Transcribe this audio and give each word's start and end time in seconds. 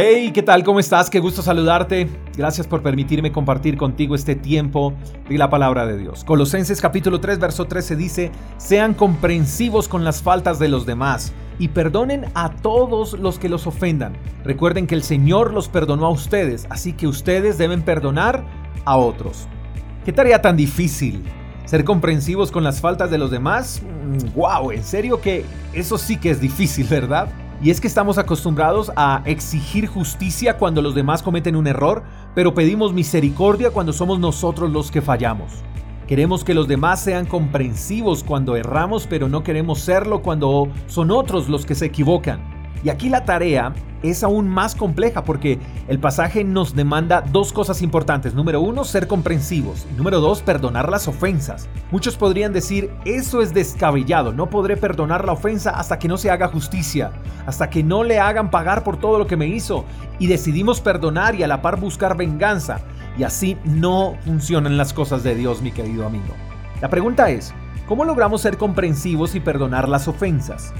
Hey, 0.00 0.30
¿qué 0.32 0.44
tal? 0.44 0.62
¿Cómo 0.62 0.78
estás? 0.78 1.10
Qué 1.10 1.18
gusto 1.18 1.42
saludarte. 1.42 2.08
Gracias 2.36 2.68
por 2.68 2.84
permitirme 2.84 3.32
compartir 3.32 3.76
contigo 3.76 4.14
este 4.14 4.36
tiempo 4.36 4.94
de 5.28 5.36
la 5.36 5.50
palabra 5.50 5.86
de 5.86 5.98
Dios. 5.98 6.22
Colosenses 6.22 6.80
capítulo 6.80 7.18
3, 7.18 7.40
verso 7.40 7.64
13 7.64 7.96
dice, 7.96 8.30
sean 8.58 8.94
comprensivos 8.94 9.88
con 9.88 10.04
las 10.04 10.22
faltas 10.22 10.60
de 10.60 10.68
los 10.68 10.86
demás 10.86 11.32
y 11.58 11.66
perdonen 11.66 12.26
a 12.34 12.50
todos 12.50 13.14
los 13.14 13.40
que 13.40 13.48
los 13.48 13.66
ofendan. 13.66 14.16
Recuerden 14.44 14.86
que 14.86 14.94
el 14.94 15.02
Señor 15.02 15.52
los 15.52 15.68
perdonó 15.68 16.06
a 16.06 16.10
ustedes, 16.10 16.68
así 16.70 16.92
que 16.92 17.08
ustedes 17.08 17.58
deben 17.58 17.82
perdonar 17.82 18.44
a 18.84 18.96
otros. 18.96 19.48
¿Qué 20.04 20.12
tarea 20.12 20.40
tan 20.40 20.56
difícil? 20.56 21.24
¿Ser 21.64 21.82
comprensivos 21.82 22.52
con 22.52 22.62
las 22.62 22.80
faltas 22.80 23.10
de 23.10 23.18
los 23.18 23.32
demás? 23.32 23.82
¡Wow! 24.36 24.68
Mm, 24.68 24.72
en 24.74 24.84
serio 24.84 25.20
que 25.20 25.44
eso 25.72 25.98
sí 25.98 26.18
que 26.18 26.30
es 26.30 26.40
difícil, 26.40 26.86
¿verdad? 26.88 27.28
Y 27.60 27.70
es 27.70 27.80
que 27.80 27.88
estamos 27.88 28.18
acostumbrados 28.18 28.92
a 28.94 29.22
exigir 29.24 29.88
justicia 29.88 30.56
cuando 30.58 30.80
los 30.80 30.94
demás 30.94 31.22
cometen 31.22 31.56
un 31.56 31.66
error, 31.66 32.04
pero 32.34 32.54
pedimos 32.54 32.92
misericordia 32.92 33.70
cuando 33.70 33.92
somos 33.92 34.20
nosotros 34.20 34.70
los 34.70 34.92
que 34.92 35.02
fallamos. 35.02 35.64
Queremos 36.06 36.44
que 36.44 36.54
los 36.54 36.68
demás 36.68 37.00
sean 37.00 37.26
comprensivos 37.26 38.22
cuando 38.22 38.56
erramos, 38.56 39.06
pero 39.08 39.28
no 39.28 39.42
queremos 39.42 39.80
serlo 39.80 40.22
cuando 40.22 40.68
son 40.86 41.10
otros 41.10 41.48
los 41.48 41.66
que 41.66 41.74
se 41.74 41.86
equivocan. 41.86 42.57
Y 42.84 42.90
aquí 42.90 43.08
la 43.08 43.24
tarea 43.24 43.72
es 44.02 44.22
aún 44.22 44.48
más 44.48 44.74
compleja 44.74 45.24
porque 45.24 45.58
el 45.88 45.98
pasaje 45.98 46.44
nos 46.44 46.74
demanda 46.74 47.20
dos 47.20 47.52
cosas 47.52 47.82
importantes. 47.82 48.34
Número 48.34 48.60
uno, 48.60 48.84
ser 48.84 49.08
comprensivos. 49.08 49.86
Número 49.96 50.20
dos, 50.20 50.42
perdonar 50.42 50.88
las 50.88 51.08
ofensas. 51.08 51.68
Muchos 51.90 52.16
podrían 52.16 52.52
decir, 52.52 52.90
eso 53.04 53.42
es 53.42 53.52
descabellado, 53.52 54.32
no 54.32 54.50
podré 54.50 54.76
perdonar 54.76 55.24
la 55.24 55.32
ofensa 55.32 55.70
hasta 55.70 55.98
que 55.98 56.08
no 56.08 56.16
se 56.16 56.30
haga 56.30 56.48
justicia, 56.48 57.10
hasta 57.46 57.70
que 57.70 57.82
no 57.82 58.04
le 58.04 58.20
hagan 58.20 58.50
pagar 58.50 58.84
por 58.84 58.98
todo 58.98 59.18
lo 59.18 59.26
que 59.26 59.36
me 59.36 59.48
hizo. 59.48 59.84
Y 60.18 60.26
decidimos 60.26 60.80
perdonar 60.80 61.34
y 61.34 61.42
a 61.42 61.48
la 61.48 61.62
par 61.62 61.80
buscar 61.80 62.16
venganza. 62.16 62.80
Y 63.18 63.24
así 63.24 63.56
no 63.64 64.14
funcionan 64.24 64.76
las 64.76 64.92
cosas 64.92 65.24
de 65.24 65.34
Dios, 65.34 65.60
mi 65.60 65.72
querido 65.72 66.06
amigo. 66.06 66.34
La 66.80 66.88
pregunta 66.88 67.30
es, 67.30 67.52
¿cómo 67.88 68.04
logramos 68.04 68.42
ser 68.42 68.56
comprensivos 68.56 69.34
y 69.34 69.40
perdonar 69.40 69.88
las 69.88 70.06
ofensas? 70.06 70.72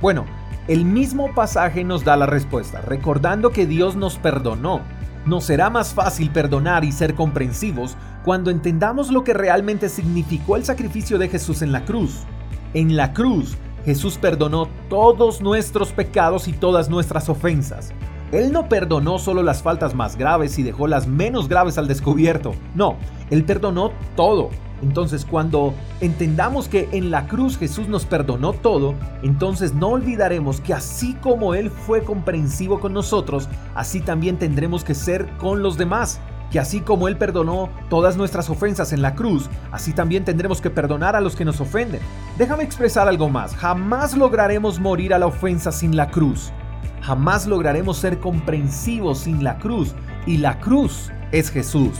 Bueno, 0.00 0.26
el 0.66 0.86
mismo 0.86 1.34
pasaje 1.34 1.84
nos 1.84 2.04
da 2.04 2.16
la 2.16 2.24
respuesta, 2.24 2.80
recordando 2.80 3.50
que 3.50 3.66
Dios 3.66 3.96
nos 3.96 4.16
perdonó. 4.16 4.80
Nos 5.26 5.44
será 5.44 5.68
más 5.68 5.92
fácil 5.92 6.30
perdonar 6.30 6.84
y 6.84 6.92
ser 6.92 7.14
comprensivos 7.14 7.96
cuando 8.24 8.50
entendamos 8.50 9.10
lo 9.10 9.24
que 9.24 9.34
realmente 9.34 9.90
significó 9.90 10.56
el 10.56 10.64
sacrificio 10.64 11.18
de 11.18 11.28
Jesús 11.28 11.60
en 11.60 11.72
la 11.72 11.84
cruz. 11.84 12.24
En 12.72 12.96
la 12.96 13.12
cruz, 13.12 13.58
Jesús 13.84 14.16
perdonó 14.16 14.68
todos 14.88 15.42
nuestros 15.42 15.92
pecados 15.92 16.48
y 16.48 16.52
todas 16.54 16.88
nuestras 16.88 17.28
ofensas. 17.28 17.92
Él 18.32 18.50
no 18.50 18.68
perdonó 18.68 19.18
solo 19.18 19.42
las 19.42 19.62
faltas 19.62 19.94
más 19.94 20.16
graves 20.16 20.58
y 20.58 20.62
dejó 20.62 20.86
las 20.86 21.06
menos 21.06 21.48
graves 21.48 21.76
al 21.76 21.88
descubierto. 21.88 22.54
No, 22.74 22.96
Él 23.30 23.44
perdonó 23.44 23.92
todo. 24.16 24.48
Entonces 24.82 25.24
cuando 25.24 25.74
entendamos 26.00 26.68
que 26.68 26.88
en 26.92 27.10
la 27.10 27.26
cruz 27.26 27.56
Jesús 27.56 27.88
nos 27.88 28.04
perdonó 28.04 28.52
todo, 28.52 28.94
entonces 29.22 29.74
no 29.74 29.88
olvidaremos 29.88 30.60
que 30.60 30.74
así 30.74 31.14
como 31.14 31.54
Él 31.54 31.70
fue 31.70 32.02
comprensivo 32.02 32.80
con 32.80 32.92
nosotros, 32.92 33.48
así 33.74 34.00
también 34.00 34.38
tendremos 34.38 34.84
que 34.84 34.94
ser 34.94 35.28
con 35.38 35.62
los 35.62 35.78
demás. 35.78 36.20
Que 36.50 36.60
así 36.60 36.80
como 36.80 37.08
Él 37.08 37.16
perdonó 37.16 37.68
todas 37.88 38.16
nuestras 38.16 38.48
ofensas 38.48 38.92
en 38.92 39.02
la 39.02 39.14
cruz, 39.14 39.48
así 39.72 39.92
también 39.92 40.24
tendremos 40.24 40.60
que 40.60 40.70
perdonar 40.70 41.16
a 41.16 41.20
los 41.20 41.34
que 41.34 41.44
nos 41.44 41.60
ofenden. 41.60 42.00
Déjame 42.38 42.62
expresar 42.62 43.08
algo 43.08 43.28
más. 43.28 43.56
Jamás 43.56 44.16
lograremos 44.16 44.78
morir 44.78 45.14
a 45.14 45.18
la 45.18 45.26
ofensa 45.26 45.72
sin 45.72 45.96
la 45.96 46.10
cruz. 46.10 46.52
Jamás 47.00 47.46
lograremos 47.46 47.96
ser 47.96 48.20
comprensivos 48.20 49.18
sin 49.18 49.42
la 49.42 49.58
cruz. 49.58 49.94
Y 50.26 50.36
la 50.36 50.60
cruz 50.60 51.10
es 51.32 51.50
Jesús. 51.50 51.96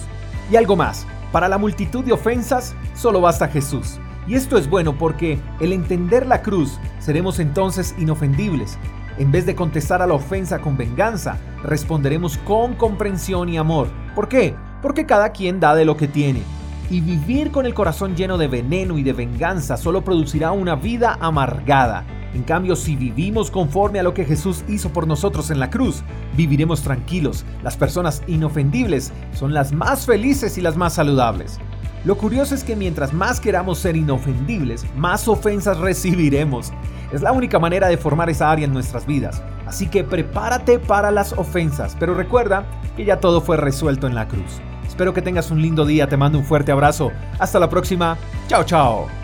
Y 0.52 0.56
algo 0.56 0.76
más. 0.76 1.04
Para 1.34 1.48
la 1.48 1.58
multitud 1.58 2.04
de 2.04 2.12
ofensas 2.12 2.76
solo 2.94 3.20
basta 3.20 3.48
Jesús. 3.48 3.98
Y 4.28 4.36
esto 4.36 4.56
es 4.56 4.70
bueno 4.70 4.96
porque 4.96 5.40
el 5.58 5.72
entender 5.72 6.28
la 6.28 6.42
cruz 6.42 6.78
seremos 7.00 7.40
entonces 7.40 7.92
inofendibles. 7.98 8.78
En 9.18 9.32
vez 9.32 9.44
de 9.44 9.56
contestar 9.56 10.00
a 10.00 10.06
la 10.06 10.14
ofensa 10.14 10.60
con 10.60 10.76
venganza, 10.76 11.38
responderemos 11.64 12.38
con 12.38 12.76
comprensión 12.76 13.48
y 13.48 13.58
amor. 13.58 13.88
¿Por 14.14 14.28
qué? 14.28 14.54
Porque 14.80 15.06
cada 15.06 15.30
quien 15.30 15.58
da 15.58 15.74
de 15.74 15.84
lo 15.84 15.96
que 15.96 16.06
tiene. 16.06 16.40
Y 16.88 17.00
vivir 17.00 17.50
con 17.50 17.66
el 17.66 17.74
corazón 17.74 18.14
lleno 18.14 18.38
de 18.38 18.46
veneno 18.46 18.96
y 18.96 19.02
de 19.02 19.12
venganza 19.12 19.76
solo 19.76 20.04
producirá 20.04 20.52
una 20.52 20.76
vida 20.76 21.18
amargada. 21.20 22.04
En 22.34 22.42
cambio, 22.42 22.74
si 22.74 22.96
vivimos 22.96 23.50
conforme 23.50 24.00
a 24.00 24.02
lo 24.02 24.12
que 24.12 24.24
Jesús 24.24 24.64
hizo 24.68 24.92
por 24.92 25.06
nosotros 25.06 25.50
en 25.50 25.60
la 25.60 25.70
cruz, 25.70 26.02
viviremos 26.36 26.82
tranquilos. 26.82 27.44
Las 27.62 27.76
personas 27.76 28.22
inofendibles 28.26 29.12
son 29.32 29.54
las 29.54 29.72
más 29.72 30.04
felices 30.04 30.58
y 30.58 30.60
las 30.60 30.76
más 30.76 30.94
saludables. 30.94 31.58
Lo 32.04 32.18
curioso 32.18 32.54
es 32.54 32.64
que 32.64 32.76
mientras 32.76 33.14
más 33.14 33.40
queramos 33.40 33.78
ser 33.78 33.96
inofendibles, 33.96 34.84
más 34.96 35.26
ofensas 35.26 35.78
recibiremos. 35.78 36.72
Es 37.12 37.22
la 37.22 37.32
única 37.32 37.58
manera 37.58 37.88
de 37.88 37.96
formar 37.96 38.28
esa 38.28 38.50
área 38.50 38.66
en 38.66 38.72
nuestras 38.74 39.06
vidas. 39.06 39.42
Así 39.66 39.86
que 39.86 40.04
prepárate 40.04 40.78
para 40.78 41.10
las 41.10 41.32
ofensas, 41.32 41.96
pero 41.98 42.14
recuerda 42.14 42.66
que 42.96 43.04
ya 43.04 43.20
todo 43.20 43.40
fue 43.40 43.56
resuelto 43.56 44.06
en 44.06 44.14
la 44.14 44.28
cruz. 44.28 44.60
Espero 44.86 45.14
que 45.14 45.22
tengas 45.22 45.50
un 45.50 45.62
lindo 45.62 45.86
día, 45.86 46.06
te 46.06 46.16
mando 46.16 46.38
un 46.38 46.44
fuerte 46.44 46.72
abrazo. 46.72 47.10
Hasta 47.38 47.58
la 47.58 47.70
próxima. 47.70 48.18
Chao, 48.48 48.64
chao. 48.64 49.23